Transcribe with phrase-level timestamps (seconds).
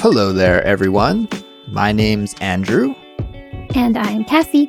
[0.00, 1.28] Hello there, everyone.
[1.68, 2.94] My name's Andrew,
[3.74, 4.68] And I'm Kassy.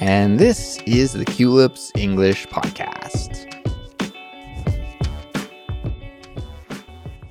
[0.00, 3.46] and this is the Culips English Podcast.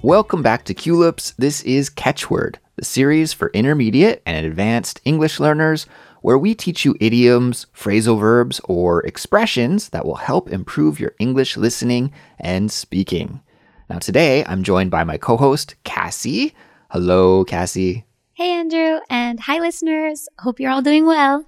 [0.02, 1.34] Welcome back to Culips.
[1.38, 5.86] This is Catchword, the series for intermediate and advanced English learners,
[6.22, 11.58] where we teach you idioms, phrasal verbs, or expressions that will help improve your English
[11.58, 13.42] listening and speaking.
[13.90, 16.54] Now, today I'm joined by my co host, Kassy.
[16.92, 18.04] Hello, Kassy.
[18.34, 19.00] Hey, Andrew.
[19.12, 20.28] And hi, listeners.
[20.40, 21.46] Hope you're all doing well.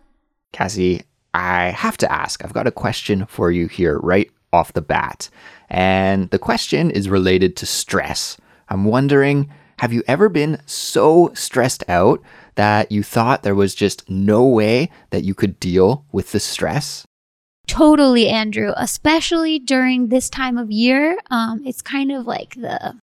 [0.54, 1.02] Kassy,
[1.34, 2.46] I have to ask.
[2.46, 5.30] I've got a question for you here right off the bat.
[5.68, 8.38] And the question is related to stress.
[8.70, 12.22] I'm wondering have you ever been so stressed out
[12.54, 17.04] that you thought there was just no way that you could deal with the stress?
[17.66, 18.74] Totally, Andrew.
[18.78, 21.18] Especially during this time of year.
[21.32, 23.00] Um, it's kind of like the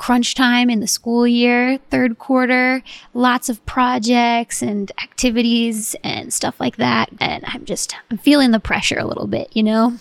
[0.00, 2.82] crunch time in the school year, third quarter,
[3.12, 7.10] lots of projects and activities and stuff like that.
[7.20, 9.98] And I'm just, I'm feeling the pressure a little bit, you know?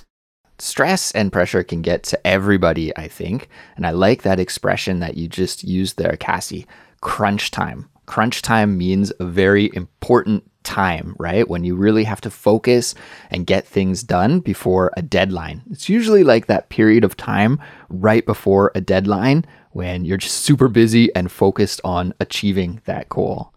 [0.58, 3.50] Stress and pressure can get to everybody, I think.
[3.76, 6.66] And I like that expression that you just used there, Kassy
[7.02, 7.90] crunch time.
[8.06, 11.48] Crunch time means a very important time, right?
[11.48, 12.96] When you really have to focus
[13.32, 15.64] and get things done before a deadline.
[15.72, 19.46] It's usually like that period of time right before a deadline
[19.80, 23.54] when you're just super busy and focused on achieving that goal.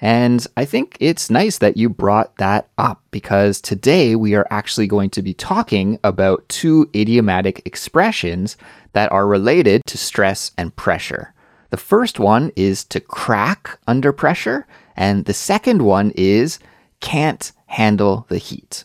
[0.00, 4.88] And I think it's nice that you brought that up because today we are actually
[4.88, 8.56] going to be talking about two idiomatic expressions
[8.94, 11.32] that are related to stress and pressure.
[11.70, 14.66] The first one is to crack under pressure,
[14.96, 16.58] and the second one is
[17.00, 18.84] can't handle the heat.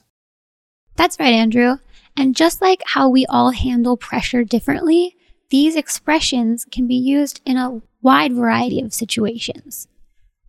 [0.97, 1.77] That's right, Andrew.
[2.15, 5.15] And just like how we all handle pressure differently,
[5.49, 9.87] these expressions can be used in a wide variety of situations.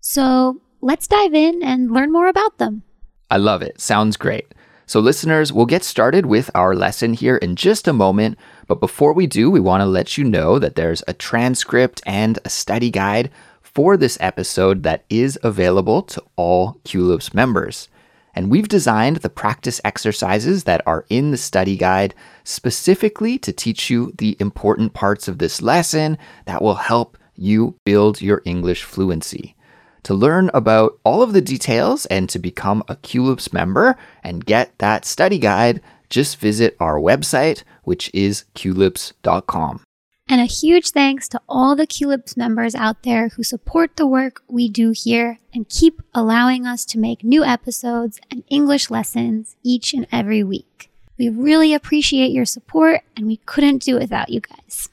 [0.00, 2.82] So let's dive in and learn more about them.
[3.30, 3.80] I love it.
[3.80, 4.46] Sounds great.
[4.86, 8.36] So, listeners, we'll get started with our lesson here in just a moment.
[8.66, 12.40] But before we do, we want to let you know that there's a transcript and
[12.44, 13.30] a study guide
[13.62, 17.88] for this episode that is available to all Culips members.
[18.34, 22.14] And we've designed the practice exercises that are in the study guide
[22.44, 28.22] specifically to teach you the important parts of this lesson that will help you build
[28.22, 29.56] your English fluency.
[30.04, 34.78] To learn about all of the details and to become a Culips member and get
[34.78, 39.82] that study guide, just visit our website, which is culips.com.
[40.30, 44.42] And a huge thanks to all the Culips members out there who support the work
[44.46, 49.92] we do here and keep allowing us to make new episodes and English lessons each
[49.92, 50.88] and every week.
[51.18, 54.88] We really appreciate your support and we couldn't do it without you guys.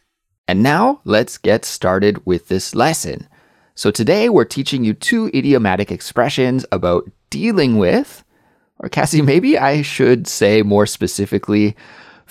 [0.47, 3.27] And now let's get started with this lesson.
[3.75, 8.23] So today we're teaching you two idiomatic expressions about dealing with,
[8.79, 11.75] or Kassy, maybe I should say more specifically,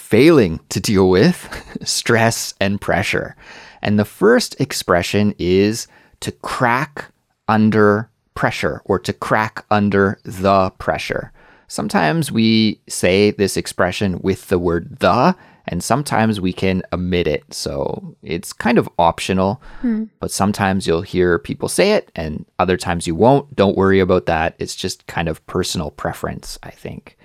[0.06, 1.36] failing to deal with
[1.84, 3.34] stress and pressure.
[3.82, 5.88] And the first expression is
[6.20, 7.06] to crack
[7.48, 11.32] under pressure or to crack under the pressure.
[11.66, 15.34] Sometimes we say this expression with the word the,
[15.66, 17.42] and sometimes we can omit it.
[17.52, 20.04] So it's kind of optional, hmm.
[20.20, 23.56] but sometimes you'll hear people say it, and other times you won't.
[23.56, 24.54] Don't worry about that.
[24.60, 27.15] It's just kind of personal preference, I think.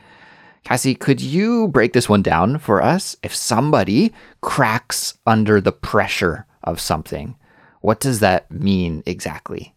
[0.66, 3.16] Kassy, could you break this one down for us?
[3.24, 7.36] If somebody cracks under the pressure of something,
[7.82, 9.74] what does that mean exactly?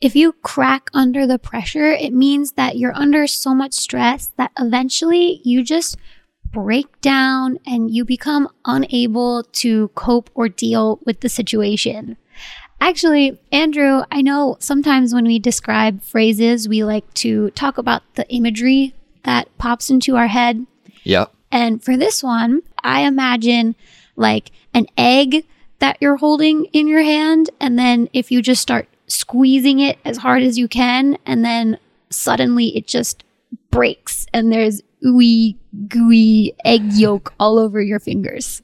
[0.00, 4.50] If you crack under the pressure, it means that you're under so much stress that
[4.58, 5.96] eventually you just
[6.52, 12.16] break down and you become unable to cope or deal with the situation.
[12.80, 18.26] Actually, Andrew, I know sometimes when we describe phrases, we like to talk about the
[18.30, 18.94] imagery
[19.24, 20.66] that pops into our head.
[21.04, 21.32] Yep.
[21.52, 23.74] And for this one, I imagine
[24.16, 25.44] like an egg
[25.80, 27.50] that you're holding in your hand.
[27.60, 31.78] And then if you just start squeezing it as hard as you can, and then
[32.10, 33.24] suddenly it just
[33.70, 35.56] breaks and there's ooey
[35.88, 38.62] gooey egg yolk all over your fingers.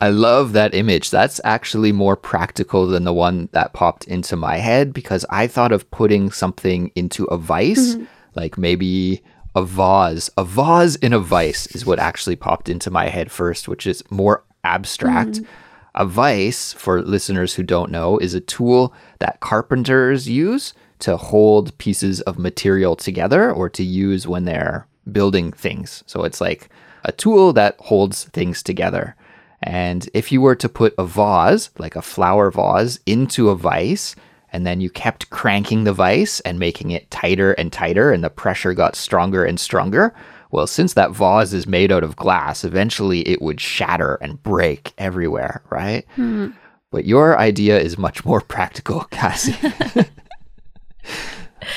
[0.00, 1.10] I love that image.
[1.10, 5.72] That's actually more practical than the one that popped into my head because I thought
[5.72, 8.04] of putting something into a vice, mm-hmm.
[8.36, 9.22] Like maybe
[9.54, 10.30] a vase.
[10.36, 14.04] A vase in a vice is what actually popped into my head first, which is
[14.10, 15.32] more abstract.
[15.32, 15.50] Mm-hmm.
[15.94, 21.76] A vice, for listeners who don't know, is a tool that carpenters use to hold
[21.78, 26.04] pieces of material together or to use when they're building things.
[26.06, 26.68] So it's like
[27.04, 29.16] a tool that holds things together.
[29.62, 34.16] And if you were to put a vase, like a flower vase, into a vise,
[34.52, 38.30] and then you kept cranking the vise and making it tighter and tighter, and the
[38.30, 40.14] pressure got stronger and stronger,
[40.50, 44.92] well, since that vase is made out of glass, eventually it would shatter and break
[44.98, 46.06] everywhere, right?
[46.14, 46.50] Hmm.
[46.90, 49.54] But your idea is much more practical, Kassy.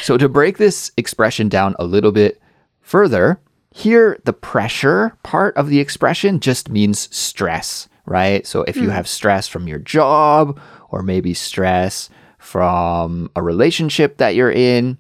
[0.02, 2.42] so, to break this expression down a little bit
[2.82, 3.40] further,
[3.72, 8.46] here the pressure part of the expression just means stress, right?
[8.46, 8.92] So, if you hmm.
[8.92, 14.98] have stress from your job or maybe stress from a relationship that you're in,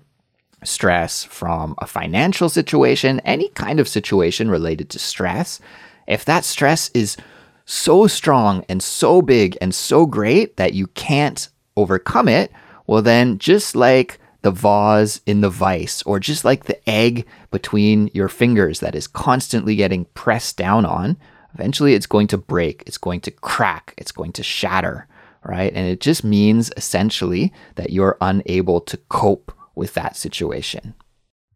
[0.63, 5.59] stress from a financial situation, any kind of situation related to stress,
[6.05, 7.17] if that stress is
[7.65, 12.51] so strong and so big and so great that you can't overcome it,
[12.87, 18.09] well, then just like the vase in the vice, or just like the egg between
[18.13, 21.17] your fingers that is constantly getting pressed down on,
[21.53, 25.07] eventually it's going to break, it's going to crack, it's going to shatter,
[25.43, 25.71] right?
[25.73, 30.95] And it just means essentially that you're unable to cope with that situation.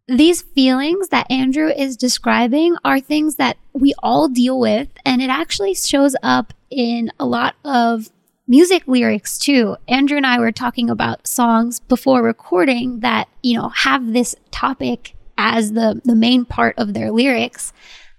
[0.08, 5.30] These feelings that Andrew is describing are things that we all deal with, and it
[5.30, 8.10] actually shows up in a lot of
[8.48, 9.78] music lyrics too.
[9.88, 15.16] Andrew and I were talking about songs before recording that, you know, have this topic
[15.38, 17.72] as the, the main part of their lyrics.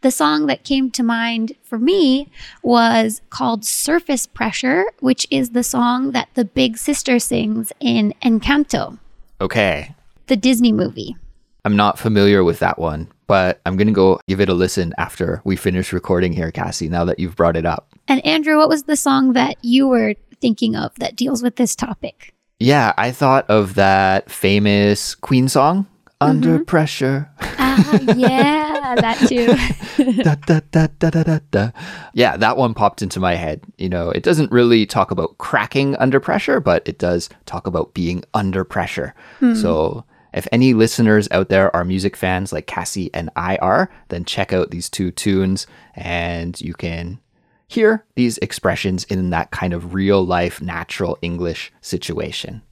[0.05, 2.29] The song that came to mind for me
[2.63, 8.99] was called Surface Pressure, which is the song that the big sister sings in Encanto,
[9.41, 9.95] Okay,
[10.27, 11.17] the Disney movie.
[11.65, 14.93] I'm not familiar with that one, but I'm going to go give it a listen
[14.99, 17.89] after we finish recording here, Kassy, now that you've brought it up.
[18.07, 21.75] And Andrew, what was the song that you were thinking of that deals with this
[21.75, 22.35] topic?
[22.61, 25.87] Yeah, I thought of that famous Queen song,
[26.21, 27.31] Under Pressure.
[27.41, 29.47] Ah, yeah, that too.
[30.23, 31.71] da, da, da, da, da, da, da.
[32.13, 33.63] Yeah, that one popped into my head.
[33.79, 37.95] You know, it doesn't really talk about cracking under pressure, but it does talk about
[37.95, 39.15] being under pressure.
[39.39, 39.55] Hmm.
[39.55, 44.25] So, if any listeners out there are music fans like Kassy and I are, then
[44.25, 47.21] check out these two tunes and you can
[47.69, 52.63] hear these expressions in that kind of real life, natural English situation.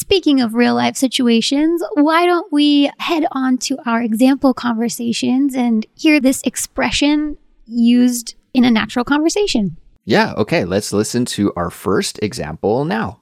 [0.00, 5.84] Speaking of real life situations, why don't we head on to our example conversations and
[5.94, 7.36] hear this expression
[7.66, 9.76] used in a natural conversation?
[10.06, 13.20] Yeah, okay, let's listen to our first example now.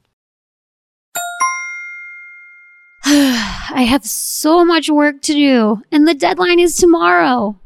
[3.05, 7.59] I have so much work to do, and the deadline is tomorrow.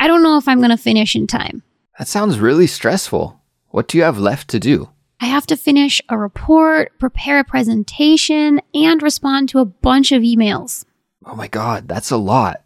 [0.00, 1.62] I don't know if I'm going to finish in time.
[2.00, 3.40] That sounds really stressful.
[3.68, 4.90] What do you have left to do?
[5.20, 10.22] I have to finish a report, prepare a presentation, and respond to a bunch of
[10.22, 10.84] emails.
[11.24, 12.62] Oh my God, that's a lot.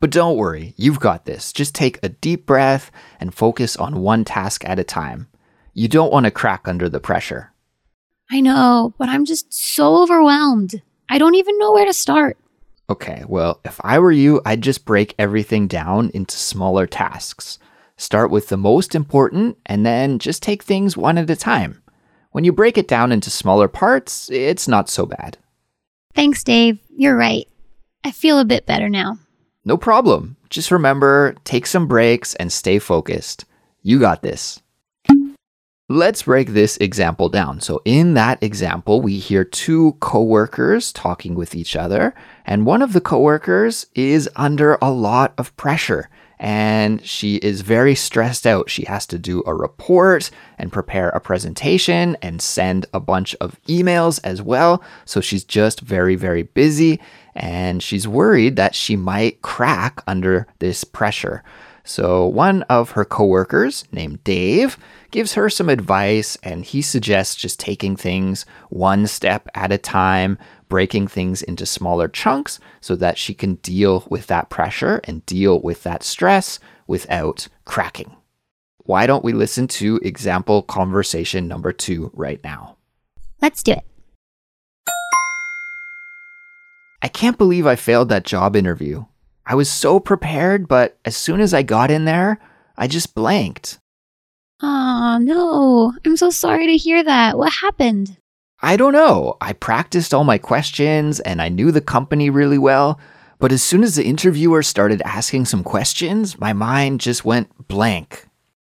[0.00, 1.52] But don't worry, you've got this.
[1.52, 5.28] Just take a deep breath and focus on one task at a time.
[5.72, 7.52] You don't want to crack under the pressure.
[8.30, 10.82] I know, but I'm just so overwhelmed.
[11.08, 12.36] I don't even know where to start.
[12.90, 17.58] Okay, well, if I were you, I'd just break everything down into smaller tasks.
[17.98, 21.82] Start with the most important and then just take things one at a time.
[22.30, 25.36] When you break it down into smaller parts, it's not so bad.
[26.14, 26.78] Thanks, Dave.
[26.96, 27.48] You're right.
[28.04, 29.18] I feel a bit better now.
[29.64, 30.36] No problem.
[30.48, 33.44] Just remember, take some breaks and stay focused.
[33.82, 34.62] You got this.
[35.88, 37.60] Let's break this example down.
[37.60, 42.92] So, in that example, we hear two coworkers talking with each other, and one of
[42.92, 48.70] the coworkers is under a lot of pressure and she is very stressed out.
[48.70, 53.60] She has to do a report and prepare a presentation and send a bunch of
[53.64, 54.82] emails as well.
[55.04, 57.00] So, she's just very, very busy
[57.34, 61.42] and she's worried that she might crack under this pressure.
[61.88, 64.76] So, one of her coworkers, named Dave,
[65.10, 70.36] gives her some advice and he suggests just taking things one step at a time,
[70.68, 75.60] breaking things into smaller chunks so that she can deal with that pressure and deal
[75.60, 78.16] with that stress without cracking.
[78.78, 82.76] Why don't we listen to example conversation number two right now?
[83.42, 83.84] Let's do it.
[87.02, 89.04] I can't believe I failed that job interview.
[89.46, 92.38] I was so prepared, but as soon as I got in there,
[92.76, 93.78] I just blanked.
[94.60, 95.94] Oh, no.
[96.04, 97.38] I'm so sorry to hear that.
[97.38, 98.16] What happened?
[98.60, 99.36] I don't know.
[99.40, 102.98] I practiced all my questions and I knew the company really well,
[103.38, 108.26] but as soon as the interviewer started asking some questions, my mind just went blank.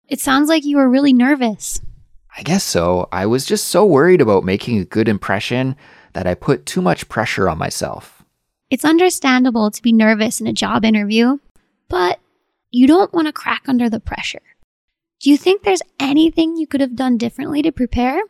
[0.08, 1.80] It sounds like you were really nervous.
[2.36, 3.08] I guess so.
[3.12, 5.76] I was just so worried about making a good impression
[6.14, 8.24] that I put too much pressure on myself.
[8.70, 11.38] It's understandable to be nervous in a job interview,
[11.88, 12.18] but
[12.70, 14.42] you don't want to crack under the pressure.
[15.20, 18.20] Do you think there's anything you could have done differently to prepare?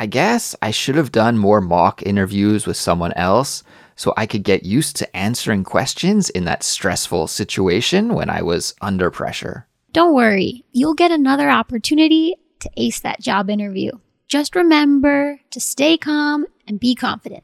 [0.00, 3.64] I guess I should have done more mock interviews with someone else
[3.96, 8.76] so I could get used to answering questions in that stressful situation when I was
[8.80, 9.66] under pressure.
[9.92, 13.90] Don't worry, you'll get another opportunity to ace that job interview.
[14.28, 17.42] Just remember to stay calm and be confident.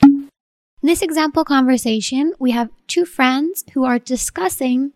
[0.00, 0.28] In
[0.84, 4.92] this example conversation, we have two friends who are discussing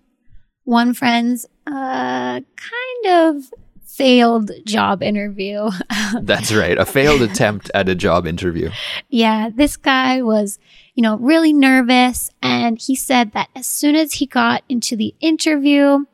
[0.63, 3.53] one friend's uh, kind of
[3.93, 5.71] failed job interview.
[6.15, 8.71] Um, That's right, a failed attempt at a job interview.
[9.09, 10.59] Yeah, this guy was,
[10.95, 12.31] you know, really nervous.
[12.43, 16.05] And he said that as soon as he got into the interview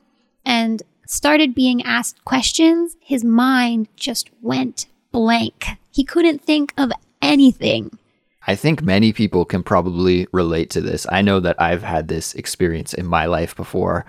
[0.44, 5.66] and started being asked questions, his mind just went blank.
[5.90, 6.92] He couldn't think of
[7.22, 7.98] anything.
[8.46, 11.06] I think many people can probably relate to this.
[11.10, 14.06] I know that I've had this experience in my life before.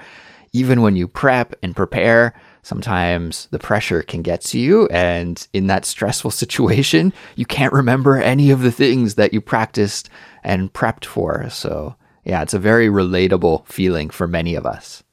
[0.53, 4.87] Even when you prep and prepare, sometimes the pressure can get to you.
[4.87, 10.09] And in that stressful situation, you can't remember any of the things that you practiced
[10.43, 11.49] and prepped for.
[11.49, 15.03] So, yeah, it's a very relatable feeling for many of us.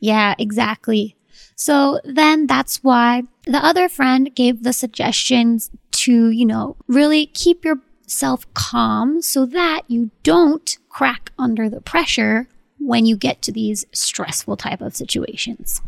[0.00, 1.16] Yeah, exactly.
[1.56, 7.64] So then that's why the other friend gave the suggestions to, you know, really keep
[7.64, 12.46] yourself calm so that you don't crack under the pressure
[12.78, 15.80] when you get to these stressful type of situations.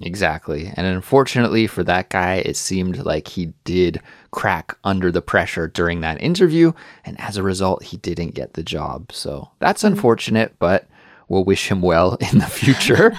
[0.00, 0.72] Exactly.
[0.76, 4.00] And unfortunately for that guy, it seemed like he did
[4.30, 6.72] crack under the pressure during that interview.
[7.04, 9.10] And as a result, he didn't get the job.
[9.12, 9.94] So that's mm-hmm.
[9.94, 10.86] unfortunate, but
[11.28, 13.12] we'll wish him well in the future.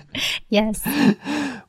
[0.48, 0.86] yes.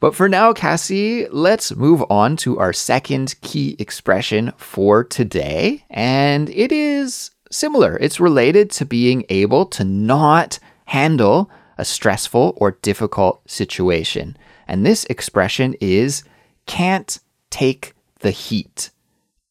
[0.02, 5.84] But for now, Kassy, let's move on to our second key expression for today.
[5.90, 12.72] And it is similar, it's related to being able to not handle a stressful or
[12.82, 14.38] difficult situation.
[14.68, 16.24] And this expression is
[16.66, 17.20] can't
[17.50, 18.90] take the heat.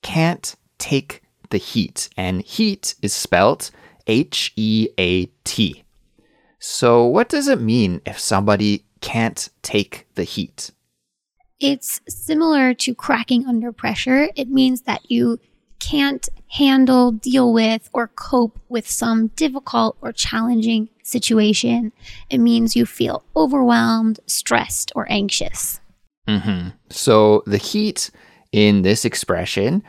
[0.02, 2.09] Can't take the heat.
[2.16, 3.71] And heat is spelt
[4.06, 5.85] H E A T.
[6.59, 10.71] So, what does it mean if somebody can't take the heat?
[11.61, 14.28] It's similar to cracking under pressure.
[14.35, 15.38] It means that you
[15.84, 21.92] can't handle, deal with, or cope with some difficult or challenging situation.
[22.30, 25.80] It means you feel overwhelmed, stressed, or anxious.
[26.28, 26.70] Mm-hmm.
[26.90, 28.10] So the heat
[28.52, 29.82] in this expression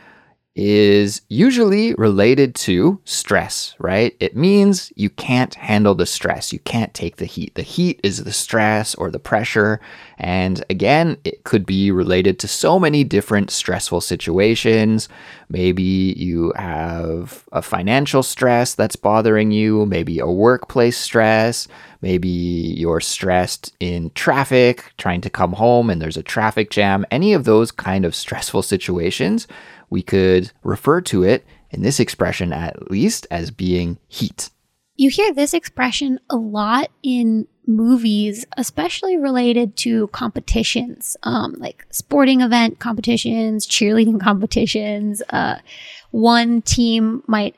[0.56, 4.16] is usually related to stress, right?
[4.20, 6.50] It means you can't handle the stress.
[6.50, 7.54] You can't take the heat.
[7.54, 9.80] The heat is the stress or the pressure.
[10.16, 15.10] And again, it could be related to so many different stressful situations.
[15.50, 21.68] Maybe you have a financial stress that's bothering you, maybe a workplace stress,
[22.00, 27.04] maybe you're stressed in traffic, trying to come home and there's a traffic jam.
[27.10, 29.46] Any of those kind of stressful situations
[29.90, 34.50] we could refer to it in this expression at least as being heat.
[34.96, 42.40] You hear this expression a lot in movies, especially related to competitions, um, like sporting
[42.40, 45.22] event competitions, cheerleading competitions.
[45.30, 45.56] Uh,
[46.10, 47.56] one team might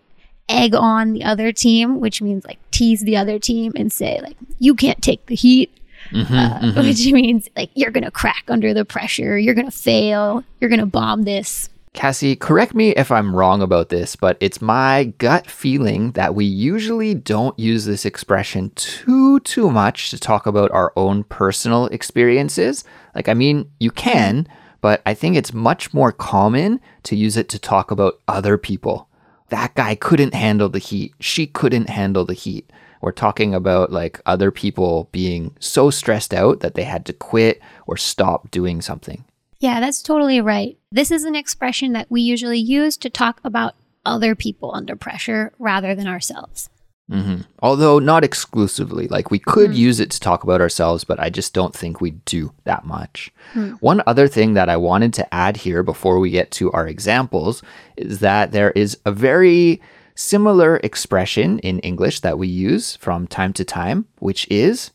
[0.49, 4.37] egg on the other team, which means like tease the other team and say like,
[4.58, 5.70] "You can't take the heat,"
[6.11, 6.80] mm-hmm, uh, mm-hmm.
[6.88, 11.23] which means like you're gonna crack under the pressure, you're gonna fail, you're gonna bomb
[11.23, 11.68] this.
[11.95, 16.45] Kassy, correct me if I'm wrong about this, but it's my gut feeling that we
[16.45, 22.85] usually don't use this expression too too much to talk about our own personal experiences.
[23.14, 24.47] Like I mean, you can,
[24.80, 29.09] but I think it's much more common to use it to talk about other people.
[29.49, 31.14] That guy couldn't handle the heat.
[31.21, 32.71] She couldn't handle the heat.
[33.00, 37.61] We're talking about like other people being so stressed out that they had to quit
[37.87, 39.25] or stop doing something.
[39.61, 40.79] Yeah, that's totally right.
[40.93, 43.75] This is an expression that we usually use to talk about
[44.07, 46.71] other people under pressure rather than ourselves.
[47.11, 47.43] Mm-hmm.
[47.61, 49.09] Although not exclusively.
[49.09, 49.81] Like we could mm-hmm.
[49.81, 53.33] use it to talk about ourselves, but I just don't think we do that much.
[53.55, 53.77] Mm-hmm.
[53.77, 57.62] One other thing that I wanted to add here before we get to our examples
[57.97, 59.81] is that there is a very
[60.15, 64.91] similar expression in English that we use from time to time, which is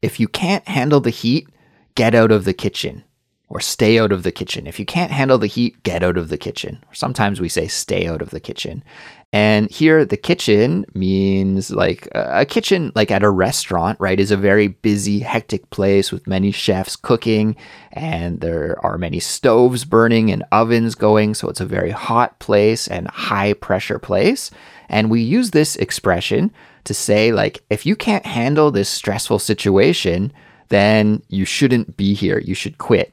[0.00, 1.46] if you can't handle the heat,
[1.94, 3.04] get out of the kitchen
[3.50, 4.68] or stay out of the kitchen.
[4.68, 6.82] If you can't handle the heat, get out of the kitchen.
[6.92, 8.84] Sometimes we say stay out of the kitchen.
[9.32, 14.36] And here, the kitchen means like a kitchen, like at a restaurant, right, is a
[14.36, 17.56] very busy, hectic place with many chefs cooking,
[17.92, 21.34] and there are many stoves burning and ovens going.
[21.34, 24.50] So it's a very hot place and high pressure place.
[24.88, 26.52] And we use this expression
[26.84, 30.32] to say, like, if you can't handle this stressful situation,
[30.68, 32.38] then you shouldn't be here.
[32.38, 33.12] You should quit.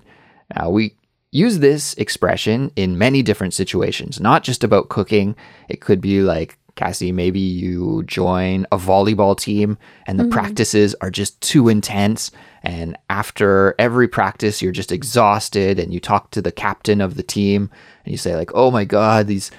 [0.56, 0.96] Now, we
[1.32, 5.36] use this expression in many different situations, not just about cooking.
[5.70, 10.32] It could be like, Kassy, maybe you join a volleyball team and the mm-hmm.
[10.32, 12.32] practices are just too intense.
[12.62, 17.24] And after every practice, you're just exhausted and you talk to the captain of the
[17.24, 17.72] team
[18.06, 19.50] and you say, like, oh my God, these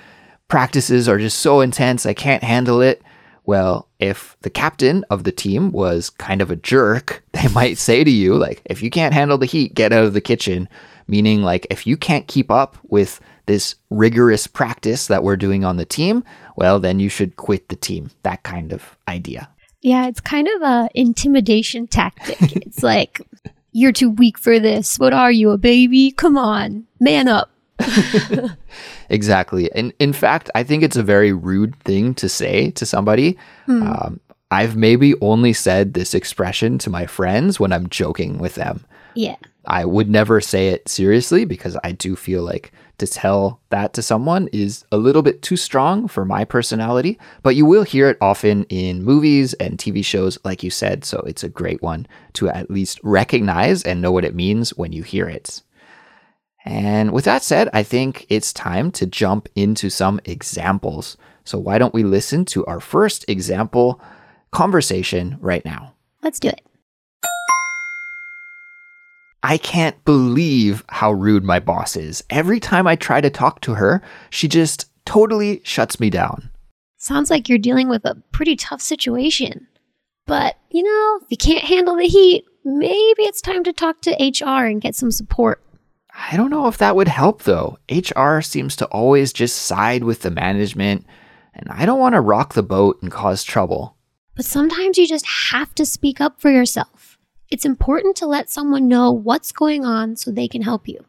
[0.47, 2.07] practices are just so intense.
[2.07, 3.03] I can't handle it.
[3.49, 8.05] Well, if the captain of the team was kind of a jerk, they might say
[8.05, 10.69] to you, like, if you can't handle the heat, get out of the kitchen.
[11.07, 15.79] Meaning, like, if you can't keep up with this rigorous practice that we're doing on
[15.79, 16.25] the team,
[16.57, 18.11] well, then you should quit the team.
[18.23, 19.49] That kind of idea.
[19.81, 22.37] Yeah, it's kind of a intimidation tactic.
[22.67, 23.23] it's like,
[23.73, 24.99] you're too weak for this.
[24.99, 26.11] What are you, a baby?
[26.11, 27.51] Come on, man up.
[29.09, 29.71] exactly.
[29.73, 33.39] And in fact, I think it's a very rude thing to say to somebody.
[33.67, 33.83] Hmm.
[33.83, 34.21] Um,
[34.51, 38.85] I've maybe only said this expression to my friends when I'm joking with them.
[39.15, 39.37] Yeah.
[39.67, 44.03] I would never say it seriously because I do feel like to tell that to
[44.03, 48.19] someone is a little bit too strong for my personality, but you will hear it
[48.21, 51.05] often in movies and TV shows, like you said.
[51.05, 54.93] So it's a great one to at least recognize and know what it means when
[54.93, 55.63] you hear it.
[56.69, 61.17] And with that said, I think it's time to jump into some examples.
[61.43, 64.03] So, why don't we listen to our first example
[64.51, 65.95] conversation right now?
[66.23, 66.61] Let's do it.
[69.43, 72.23] I can't believe how rude my boss is.
[72.29, 76.51] Every time I try to talk to her, she just totally shuts me down.
[76.99, 79.69] Sounds like you're dealing with a pretty tough situation.
[80.27, 84.11] But, you know, if you can't handle the heat, maybe it's time to talk to
[84.11, 85.63] HR and get some support.
[86.31, 87.79] I don't know if that would help though.
[87.91, 91.07] HR seems to always just side with the management,
[91.55, 93.97] and I don't want to rock the boat and cause trouble.
[94.35, 97.19] But sometimes you just have to speak up for yourself.
[97.51, 101.05] It's important to let someone know what's going on so they can help you.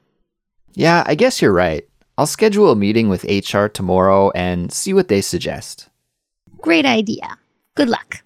[0.73, 1.85] Yeah, I guess you're right.
[2.17, 5.89] I'll schedule a meeting with HR tomorrow and see what they suggest.
[6.59, 7.37] Great idea.
[7.75, 8.23] Good luck.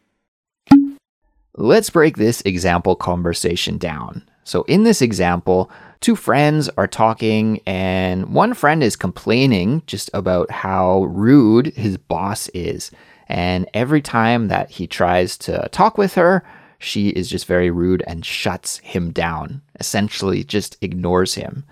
[1.55, 4.27] Let's break this example conversation down.
[4.43, 5.69] So, in this example,
[6.03, 12.49] two friends are talking, and one friend is complaining just about how rude his boss
[12.49, 12.91] is.
[13.29, 16.43] And every time that he tries to talk with her,
[16.77, 21.63] she is just very rude and shuts him down, essentially, just ignores him.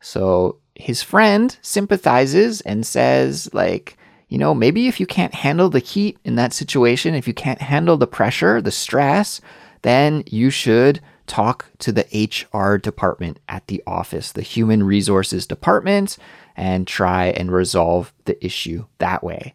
[0.00, 3.96] So his friend sympathizes and says, like,
[4.28, 7.62] you know, maybe if you can't handle the heat in that situation, if you can't
[7.62, 9.40] handle the pressure, the stress,
[9.82, 12.06] then you should talk to the
[12.52, 16.18] HR department at the office, the human resources department,
[16.56, 19.54] and try and resolve the issue that way.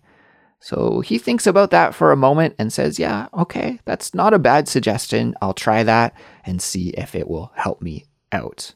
[0.60, 4.40] So he thinks about that for a moment and says, Yeah, okay, that's not a
[4.40, 5.36] bad suggestion.
[5.42, 8.74] I'll try that and see if it will help me out.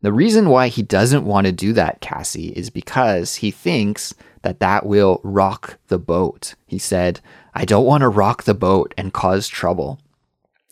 [0.00, 4.60] The reason why he doesn't want to do that, Kassy, is because he thinks that
[4.60, 6.54] that will rock the boat.
[6.66, 7.20] He said,
[7.52, 10.00] I don't want to rock the boat and cause trouble.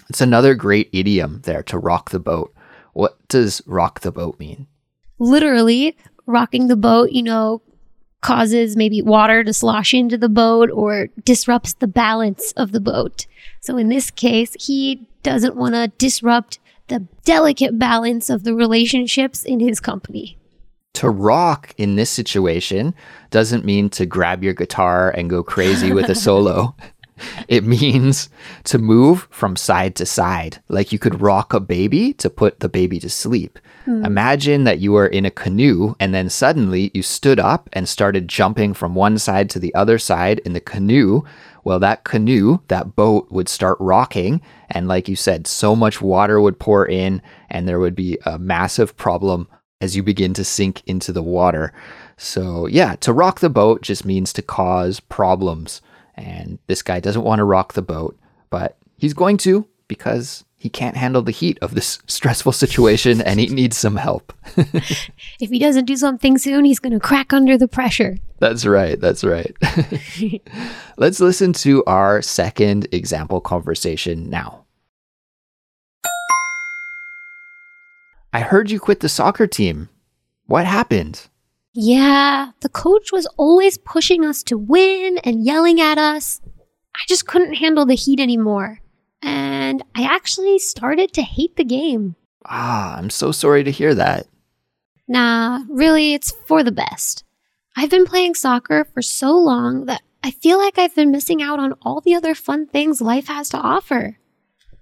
[0.09, 2.55] It's another great idiom there to rock the boat.
[2.93, 4.67] What does rock the boat mean?
[5.19, 7.63] Literally, rocking the boat, you know,
[8.21, 13.27] causes maybe water to slosh into the boat or disrupts the balance of the boat.
[13.61, 19.45] So in this case, he doesn't want to disrupt the delicate balance of the relationships
[19.45, 20.39] in his company.
[20.95, 22.95] To rock in this situation
[23.31, 26.75] doesn't mean to grab your guitar and go crazy with a solo.
[27.49, 28.29] It means
[28.65, 32.69] to move from side to side, like you could rock a baby to put the
[32.69, 33.59] baby to sleep.
[33.85, 34.05] Hmm.
[34.05, 38.29] Imagine that you were in a canoe and then suddenly you stood up and started
[38.29, 41.23] jumping from one side to the other side in the canoe.
[41.63, 44.41] Well, that canoe, that boat would start rocking.
[44.71, 48.39] And like you said, so much water would pour in and there would be a
[48.39, 49.49] massive problem
[49.81, 51.73] as you begin to sink into the water.
[52.17, 55.83] So, yeah, to rock the boat just means to cause problems.
[56.17, 58.19] And this guy doesn't want to rock the boat,
[58.51, 63.39] but he's going to because he can't handle the heat of this stressful situation and
[63.39, 64.33] he needs some help.
[64.57, 68.17] if he doesn't do something soon, he's going to crack under the pressure.
[68.39, 69.01] That's right.
[69.01, 69.55] That's right.
[70.97, 74.65] Let's listen to our second example conversation now.
[78.33, 79.89] I heard you quit the soccer team.
[80.47, 81.29] What happened?
[81.79, 86.41] Yeah, the coach was always pushing us to win and yelling at us.
[86.95, 88.81] I just couldn't handle the heat anymore.
[89.21, 92.17] And I actually started to hate the game.
[92.47, 94.27] Ah, I'm so sorry to hear that.
[95.07, 97.25] Nah, really, it's for the best.
[97.77, 101.59] I've been playing soccer for so long that I feel like I've been missing out
[101.59, 104.19] on all the other fun things life has to offer.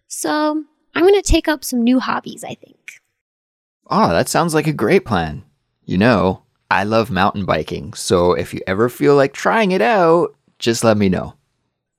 [0.06, 0.62] So
[0.94, 2.78] I'm going to take up some new hobbies, I think.
[3.90, 5.42] Oh, that sounds like a great plan.
[5.84, 6.43] You know,
[6.74, 10.96] I love mountain biking, so if you ever feel like trying it out, just let
[10.96, 11.34] me know.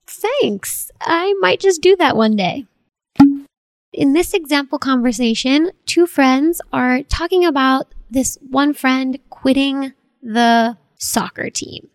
[0.05, 0.91] Thanks.
[0.99, 2.65] I might just do that one day.
[3.93, 11.49] In this example conversation, two friends are talking about this one friend quitting the soccer
[11.49, 11.88] team.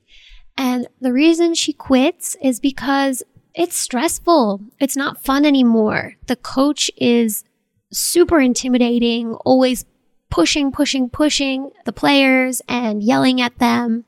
[0.57, 3.23] And the reason she quits is because
[3.55, 4.63] it's stressful.
[4.81, 6.15] It's not fun anymore.
[6.29, 7.45] The coach is
[7.93, 9.85] super intimidating, always
[10.31, 14.05] pushing, pushing, pushing the players and yelling at them.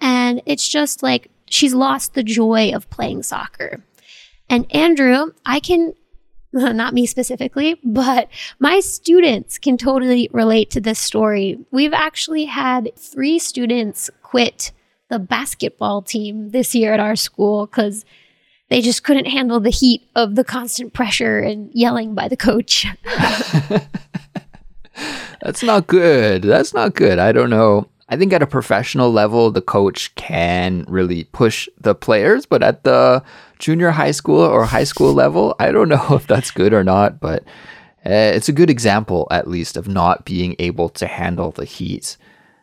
[0.00, 3.84] And it's just like she's lost the joy of playing soccer.
[4.50, 5.94] And Andrew, I can,
[6.52, 8.28] not me specifically, but
[8.58, 11.58] my students can totally relate to this story.
[11.70, 14.72] We've actually had three students quit
[15.08, 18.04] the basketball team this year at our school because
[18.68, 22.86] they just couldn't handle the heat of the constant pressure and yelling by the coach.
[25.42, 26.42] That's not good.
[26.42, 27.18] That's not good.
[27.18, 27.88] I don't know.
[28.08, 32.84] I think at a professional level, the coach can really push the players, but at
[32.84, 33.22] the
[33.58, 37.20] junior high school or high school level, I don't know if that's good or not,
[37.20, 37.44] but
[38.06, 42.16] uh, it's a good example, at least, of not being able to handle the heat.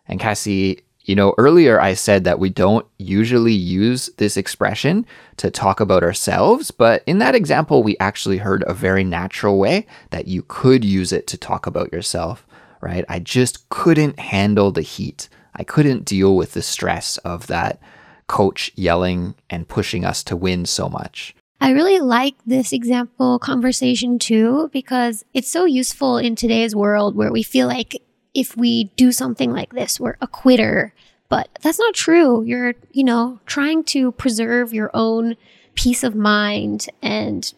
[0.08, 5.06] And Kassy, you know, earlier I said that we don't usually use this expression
[5.38, 9.86] to talk about ourselves, but in that example, we actually heard a very natural way
[10.10, 12.45] that you could use it to talk about yourself,
[12.86, 13.04] right?
[13.10, 15.28] I just couldn't handle the heat.
[15.56, 17.80] I couldn't deal with the stress of that
[18.28, 21.36] coach yelling and pushing us to win so much.
[21.62, 27.32] I really like this example conversation too because it's so useful in today's world where
[27.32, 28.02] we feel like
[28.34, 30.94] if we do something like this, we're a quitter.
[31.30, 32.44] But that's not true.
[32.44, 35.38] You're, you know, trying to preserve your own
[35.74, 37.52] peace of mind and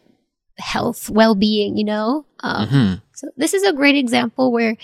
[0.58, 2.26] health, well being, you know?
[2.40, 2.94] Um, mm-hmm.
[3.14, 4.78] So, this is a great example where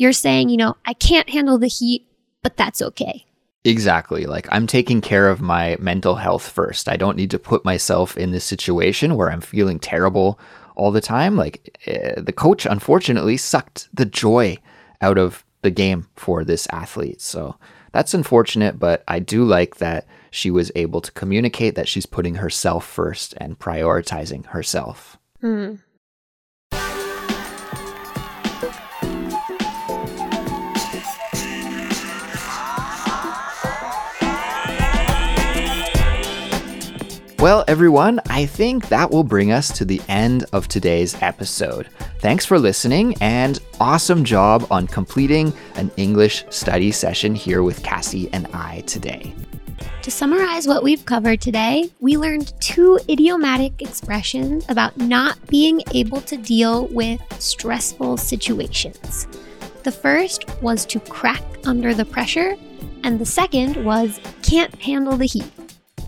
[0.00, 2.08] you're saying, you know, I can't handle the heat,
[2.42, 3.26] but that's okay.
[3.64, 4.24] Exactly.
[4.24, 6.88] Like I'm taking care of my mental health first.
[6.88, 10.40] I don't need to put myself in this situation where I'm feeling terrible
[10.74, 11.36] all the time.
[11.36, 14.56] Like uh, the coach, unfortunately, sucked the joy
[15.02, 17.20] out of the game for this athlete.
[17.20, 17.56] So
[17.92, 22.36] that's unfortunate, but I do like that she was able to communicate that she's putting
[22.36, 25.18] herself first and prioritizing herself.
[25.42, 25.80] Mm.
[37.40, 41.88] Well, everyone, I think that will bring us to the end of today's episode.
[42.18, 48.28] Thanks for listening and awesome job on completing an English study session here with Kassy
[48.34, 49.34] and I today.
[50.02, 56.20] To summarize what we've covered today, we learned two idiomatic expressions about not being able
[56.20, 59.26] to deal with stressful situations.
[59.82, 62.54] The first was to crack under the pressure,
[63.02, 65.50] and the second was can't handle the heat.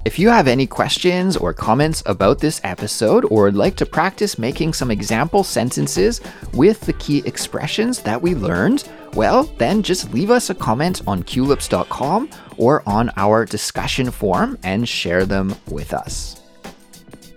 [0.05, 4.39] If you have any questions or comments about this episode or would like to practice
[4.39, 6.21] making some example sentences
[6.55, 11.23] with the key expressions that we learned, well, then just leave us a comment on
[11.23, 16.41] culips.com or on our discussion forum and share them with us.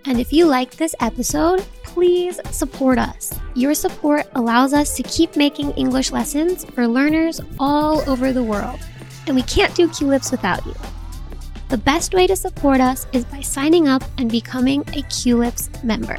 [0.05, 3.31] And if you like this episode, please support us.
[3.53, 8.79] Your support allows us to keep making English lessons for learners all over the world.
[9.27, 10.75] And we can't do Culips without you.
[11.69, 16.17] The best way to support us is by signing up and becoming a Culips member.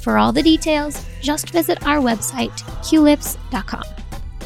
[0.00, 3.82] For all the details, just visit our website, culips.com.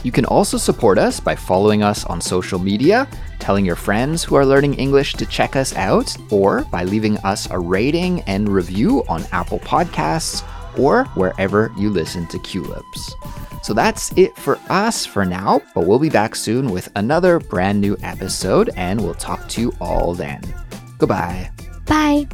[0.04, 3.08] You can also support us by following us on social media,
[3.40, 7.50] telling your friends who are learning English to check us out, or by leaving us
[7.50, 10.44] a rating and review on Apple Podcasts
[10.78, 13.12] or wherever you listen to Culips.
[13.62, 17.80] So that's it for us for now, but we'll be back soon with another brand
[17.80, 20.42] new episode and we'll talk to you all then.
[20.98, 21.50] Goodbye.
[21.86, 22.26] Bye.